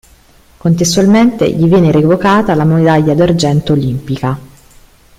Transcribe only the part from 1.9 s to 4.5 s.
revocata la medaglia d'argento olimpica.